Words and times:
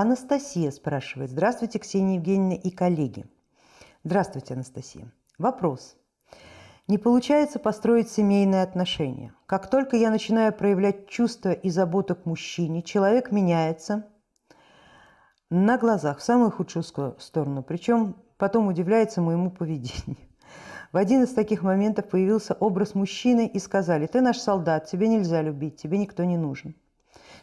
Анастасия 0.00 0.70
спрашивает. 0.70 1.32
Здравствуйте, 1.32 1.80
Ксения 1.80 2.18
Евгеньевна 2.18 2.54
и 2.54 2.70
коллеги. 2.70 3.26
Здравствуйте, 4.04 4.54
Анастасия. 4.54 5.10
Вопрос. 5.38 5.96
Не 6.86 6.98
получается 6.98 7.58
построить 7.58 8.08
семейные 8.08 8.62
отношения. 8.62 9.34
Как 9.46 9.68
только 9.68 9.96
я 9.96 10.12
начинаю 10.12 10.52
проявлять 10.52 11.08
чувства 11.08 11.50
и 11.50 11.68
заботу 11.68 12.14
к 12.14 12.26
мужчине, 12.26 12.82
человек 12.82 13.32
меняется 13.32 14.06
на 15.50 15.76
глазах 15.78 16.18
в 16.18 16.22
самую 16.22 16.52
худшую 16.52 16.84
сторону, 17.18 17.64
причем 17.64 18.14
потом 18.36 18.68
удивляется 18.68 19.20
моему 19.20 19.50
поведению. 19.50 20.28
В 20.92 20.96
один 20.96 21.24
из 21.24 21.34
таких 21.34 21.62
моментов 21.64 22.08
появился 22.08 22.54
образ 22.54 22.94
мужчины 22.94 23.48
и 23.48 23.58
сказали, 23.58 24.06
ты 24.06 24.20
наш 24.20 24.38
солдат, 24.38 24.86
тебе 24.86 25.08
нельзя 25.08 25.42
любить, 25.42 25.74
тебе 25.74 25.98
никто 25.98 26.22
не 26.22 26.36
нужен. 26.36 26.76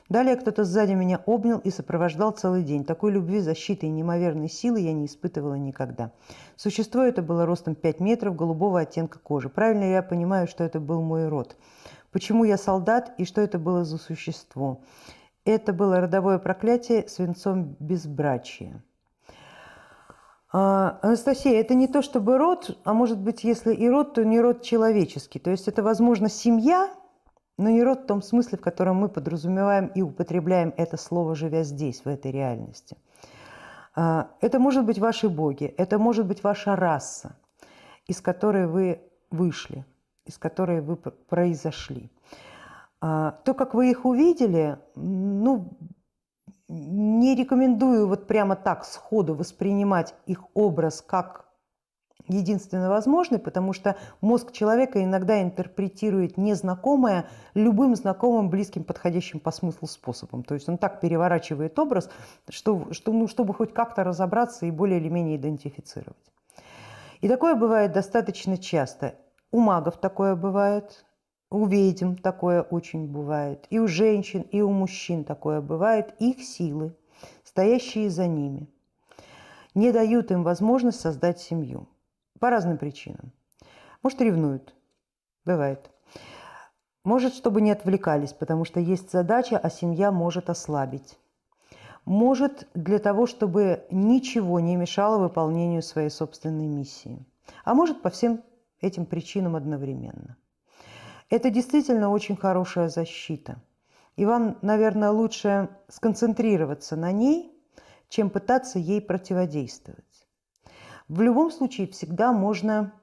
Далее 0.07 0.35
кто-то 0.35 0.63
сзади 0.63 0.93
меня 0.93 1.21
обнял 1.25 1.57
и 1.57 1.71
сопровождал 1.71 2.31
целый 2.31 2.63
день. 2.63 2.85
Такой 2.85 3.11
любви, 3.11 3.39
защиты 3.39 3.87
и 3.87 3.89
неимоверной 3.89 4.49
силы 4.49 4.79
я 4.79 4.93
не 4.93 5.07
испытывала 5.07 5.55
никогда. 5.55 6.11
Существо 6.55 7.01
это 7.01 7.23
было 7.23 7.45
ростом 7.47 7.73
5 7.73 7.99
метров, 7.99 8.35
голубого 8.35 8.81
оттенка 8.81 9.17
кожи. 9.17 9.49
Правильно 9.49 9.83
я 9.85 10.03
понимаю, 10.03 10.47
что 10.47 10.63
это 10.63 10.79
был 10.79 11.01
мой 11.01 11.27
род. 11.27 11.57
Почему 12.11 12.43
я 12.43 12.57
солдат 12.57 13.13
и 13.17 13.25
что 13.25 13.41
это 13.41 13.57
было 13.57 13.83
за 13.83 13.97
существо? 13.97 14.81
Это 15.43 15.73
было 15.73 15.99
родовое 15.99 16.37
проклятие 16.37 17.07
свинцом 17.07 17.75
безбрачия. 17.79 18.83
А, 20.53 20.99
Анастасия, 21.01 21.59
это 21.59 21.73
не 21.73 21.87
то 21.87 22.01
чтобы 22.01 22.37
род, 22.37 22.79
а 22.83 22.93
может 22.93 23.19
быть, 23.19 23.43
если 23.43 23.73
и 23.73 23.89
род, 23.89 24.13
то 24.13 24.23
не 24.23 24.39
род 24.39 24.61
человеческий. 24.61 25.39
То 25.39 25.51
есть 25.51 25.67
это, 25.67 25.83
возможно, 25.83 26.29
семья, 26.29 26.89
но 27.57 27.69
не 27.69 27.83
род 27.83 28.03
в 28.03 28.05
том 28.05 28.21
смысле, 28.21 28.57
в 28.57 28.61
котором 28.61 28.97
мы 28.97 29.09
подразумеваем 29.09 29.87
и 29.87 30.01
употребляем 30.01 30.73
это 30.77 30.97
слово, 30.97 31.35
живя 31.35 31.63
здесь, 31.63 32.03
в 32.03 32.07
этой 32.07 32.31
реальности. 32.31 32.97
А, 33.95 34.29
это 34.41 34.59
может 34.59 34.85
быть 34.85 34.99
ваши 34.99 35.29
боги, 35.29 35.65
это 35.77 35.97
может 35.97 36.25
быть 36.25 36.43
ваша 36.43 36.75
раса, 36.75 37.35
из 38.07 38.21
которой 38.21 38.67
вы 38.67 39.01
вышли, 39.31 39.85
из 40.25 40.37
которой 40.37 40.81
вы 40.81 40.97
произошли. 40.97 42.11
А, 42.99 43.31
то, 43.43 43.53
как 43.53 43.73
вы 43.73 43.89
их 43.89 44.05
увидели, 44.05 44.77
ну, 44.95 45.77
не 46.67 47.35
рекомендую 47.35 48.07
вот 48.07 48.27
прямо 48.27 48.55
так 48.55 48.85
сходу 48.85 49.35
воспринимать 49.35 50.15
их 50.25 50.43
образ 50.55 51.01
как 51.01 51.44
единственно 52.27 52.89
возможный, 52.89 53.39
потому 53.39 53.73
что 53.73 53.95
мозг 54.21 54.51
человека 54.51 55.03
иногда 55.03 55.41
интерпретирует 55.41 56.37
незнакомое 56.37 57.25
любым 57.53 57.95
знакомым, 57.95 58.49
близким, 58.49 58.83
подходящим 58.83 59.39
по 59.39 59.51
смыслу 59.51 59.87
способом. 59.87 60.43
То 60.43 60.53
есть 60.53 60.67
он 60.69 60.77
так 60.77 60.99
переворачивает 60.99 61.77
образ, 61.79 62.09
что, 62.49 62.91
что, 62.91 63.11
ну, 63.11 63.27
чтобы 63.27 63.53
хоть 63.53 63.73
как-то 63.73 64.03
разобраться 64.03 64.65
и 64.65 64.71
более 64.71 64.99
или 64.99 65.09
менее 65.09 65.37
идентифицировать. 65.37 66.15
И 67.21 67.27
такое 67.27 67.55
бывает 67.55 67.91
достаточно 67.91 68.57
часто. 68.57 69.15
У 69.51 69.59
магов 69.59 69.97
такое 69.97 70.35
бывает, 70.35 71.05
у 71.49 71.65
ведьм 71.65 72.15
такое 72.15 72.61
очень 72.61 73.07
бывает, 73.07 73.65
и 73.69 73.79
у 73.79 73.87
женщин, 73.87 74.41
и 74.41 74.61
у 74.61 74.71
мужчин 74.71 75.23
такое 75.23 75.61
бывает. 75.61 76.13
Их 76.19 76.43
силы, 76.43 76.95
стоящие 77.43 78.09
за 78.09 78.27
ними, 78.27 78.67
не 79.73 79.91
дают 79.91 80.31
им 80.31 80.43
возможность 80.43 80.99
создать 80.99 81.39
семью. 81.39 81.87
По 82.39 82.49
разным 82.49 82.77
причинам. 82.77 83.31
Может, 84.03 84.21
ревнуют. 84.21 84.73
Бывает. 85.45 85.89
Может, 87.03 87.35
чтобы 87.35 87.61
не 87.61 87.71
отвлекались, 87.71 88.33
потому 88.33 88.65
что 88.65 88.79
есть 88.79 89.11
задача, 89.11 89.57
а 89.57 89.69
семья 89.69 90.11
может 90.11 90.49
ослабить. 90.49 91.17
Может, 92.05 92.67
для 92.73 92.99
того, 92.99 93.25
чтобы 93.25 93.85
ничего 93.89 94.59
не 94.59 94.75
мешало 94.75 95.17
выполнению 95.17 95.81
своей 95.81 96.09
собственной 96.09 96.67
миссии. 96.67 97.25
А 97.63 97.73
может, 97.73 98.01
по 98.01 98.09
всем 98.09 98.43
этим 98.81 99.05
причинам 99.05 99.55
одновременно. 99.55 100.37
Это 101.29 101.49
действительно 101.49 102.09
очень 102.09 102.35
хорошая 102.35 102.89
защита. 102.89 103.61
И 104.15 104.25
вам, 104.25 104.57
наверное, 104.61 105.09
лучше 105.09 105.69
сконцентрироваться 105.89 106.95
на 106.95 107.11
ней, 107.11 107.51
чем 108.09 108.29
пытаться 108.29 108.79
ей 108.79 109.01
противодействовать. 109.01 110.14
В 111.07 111.21
любом 111.21 111.51
случае 111.51 111.87
всегда 111.87 112.33
можно 112.33 112.93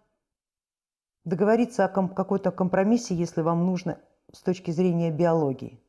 договориться 1.24 1.84
о 1.84 1.88
какой-то 1.88 2.50
компромиссе, 2.50 3.14
если 3.14 3.42
вам 3.42 3.64
нужно 3.64 3.98
с 4.32 4.42
точки 4.42 4.70
зрения 4.72 5.10
биологии. 5.10 5.80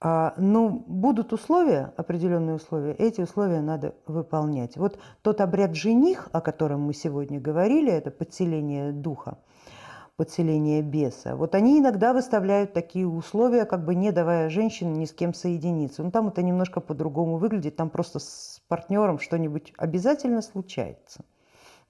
А, 0.00 0.34
но 0.36 0.68
ну, 0.68 0.84
будут 0.88 1.32
условия, 1.32 1.92
определенные 1.96 2.56
условия, 2.56 2.94
эти 2.94 3.20
условия 3.20 3.60
надо 3.60 3.94
выполнять. 4.08 4.76
Вот 4.76 4.98
тот 5.22 5.40
обряд 5.40 5.76
жених, 5.76 6.28
о 6.32 6.40
котором 6.40 6.80
мы 6.80 6.94
сегодня 6.94 7.40
говорили, 7.40 7.92
это 7.92 8.10
подселение 8.10 8.90
духа, 8.90 9.38
подселение 10.16 10.82
беса. 10.82 11.36
Вот 11.36 11.54
они 11.54 11.78
иногда 11.78 12.12
выставляют 12.12 12.72
такие 12.72 13.06
условия, 13.06 13.64
как 13.64 13.84
бы 13.84 13.94
не 13.94 14.12
давая 14.12 14.48
женщине 14.50 14.92
ни 14.92 15.04
с 15.04 15.12
кем 15.12 15.34
соединиться. 15.34 16.02
Но 16.02 16.10
там 16.10 16.28
это 16.28 16.42
немножко 16.42 16.80
по-другому 16.80 17.38
выглядит, 17.38 17.76
там 17.76 17.90
просто 17.90 18.18
с 18.18 18.60
партнером 18.68 19.18
что-нибудь 19.18 19.72
обязательно 19.76 20.42
случается. 20.42 21.24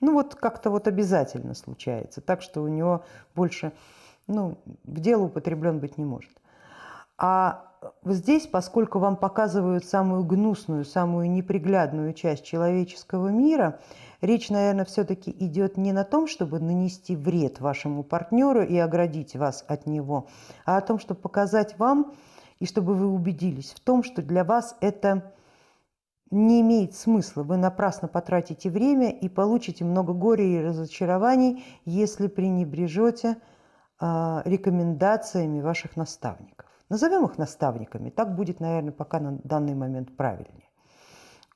Ну 0.00 0.15
вот 0.15 0.34
как-то 0.34 0.71
вот 0.71 0.88
обязательно 0.88 1.55
случается, 1.55 2.21
так 2.21 2.43
что 2.43 2.62
у 2.62 2.69
него 2.69 3.05
больше 3.34 3.72
ну, 4.27 4.59
в 4.84 5.00
дело 5.00 5.25
употреблен 5.25 5.78
быть 5.78 5.99
не 5.99 6.04
может. 6.04 6.33
А 7.19 7.72
здесь, 8.04 8.47
поскольку 8.47 8.98
вам 8.98 9.16
показывают 9.16 9.84
самую 9.84 10.25
гнусную, 10.25 10.84
самую 10.84 11.31
неприглядную 11.31 12.12
часть 12.12 12.44
человеческого 12.44 13.28
мира, 13.28 13.81
речь, 14.20 14.50
наверное, 14.50 14.84
все-таки 14.84 15.31
идет 15.31 15.76
не 15.76 15.92
на 15.92 16.04
том, 16.04 16.26
чтобы 16.26 16.60
нанести 16.60 17.16
вред 17.16 17.60
вашему 17.60 18.03
партнеру 18.03 18.62
и 18.62 18.76
оградить 18.76 19.37
вас 19.37 19.65
от 19.69 19.87
него, 19.87 20.28
а 20.65 20.76
о 20.76 20.81
том, 20.81 20.98
чтобы 20.98 21.21
показать 21.21 21.78
вам 21.78 22.12
и 22.60 22.66
чтобы 22.66 22.94
вы 22.94 23.09
убедились 23.09 23.72
в 23.72 23.81
том, 23.81 24.03
что 24.03 24.22
для 24.22 24.44
вас 24.44 24.76
это 24.81 25.32
не 26.31 26.62
имеет 26.62 26.94
смысла. 26.94 27.42
Вы 27.42 27.59
напрасно 27.59 28.09
потратите 28.09 28.71
время 28.71 29.10
и 29.10 29.28
получите 29.28 29.84
много 29.84 30.15
горя 30.15 30.44
и 30.44 30.62
разочарований, 30.62 31.65
если 31.84 32.26
пренебрежете 32.26 33.37
э, 34.00 34.42
рекомендациями 34.47 35.60
ваших 35.60 35.97
наставников. 35.97 36.72
Назовем 36.92 37.25
их 37.25 37.38
наставниками, 37.38 38.10
так 38.10 38.34
будет, 38.36 38.60
наверное, 38.60 38.92
пока 38.92 39.19
на 39.19 39.38
данный 39.44 39.75
момент 39.75 40.14
правильнее. 40.14 40.69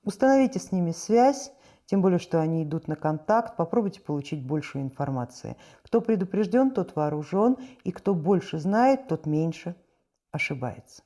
Установите 0.02 0.58
с 0.58 0.72
ними 0.72 0.92
связь, 0.92 1.52
тем 1.84 2.00
более, 2.00 2.18
что 2.18 2.40
они 2.40 2.64
идут 2.64 2.88
на 2.88 2.96
контакт, 2.96 3.54
попробуйте 3.54 4.00
получить 4.00 4.42
больше 4.42 4.80
информации. 4.80 5.58
Кто 5.82 6.00
предупрежден, 6.00 6.70
тот 6.70 6.96
вооружен, 6.96 7.58
и 7.84 7.92
кто 7.92 8.14
больше 8.14 8.58
знает, 8.58 9.08
тот 9.08 9.26
меньше 9.26 9.76
ошибается. 10.32 11.02